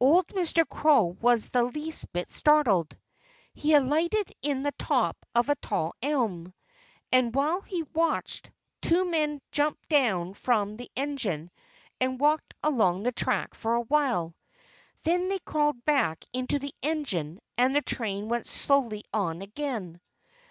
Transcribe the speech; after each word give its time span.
Old 0.00 0.28
Mr. 0.28 0.66
Crow 0.66 1.14
was 1.20 1.50
the 1.50 1.64
least 1.64 2.10
bit 2.14 2.30
startled. 2.30 2.96
He 3.52 3.74
alighted 3.74 4.32
in 4.40 4.62
the 4.62 4.72
top 4.78 5.14
of 5.34 5.50
a 5.50 5.56
tall 5.56 5.92
elm. 6.00 6.54
And 7.12 7.34
while 7.34 7.60
he 7.60 7.82
watched, 7.82 8.50
two 8.80 9.04
men 9.04 9.42
jumped 9.52 9.86
down 9.90 10.32
from 10.32 10.76
the 10.76 10.90
engine 10.96 11.50
and 12.00 12.18
walked 12.18 12.54
along 12.62 13.02
the 13.02 13.12
track 13.12 13.52
for 13.52 13.74
a 13.74 13.82
while. 13.82 14.34
Then 15.02 15.28
they 15.28 15.40
crawled 15.40 15.84
back 15.84 16.24
into 16.32 16.58
the 16.58 16.74
engine; 16.82 17.40
and 17.58 17.76
the 17.76 17.82
train 17.82 18.30
went 18.30 18.46
slowly 18.46 19.04
on 19.12 19.42
again. 19.42 20.00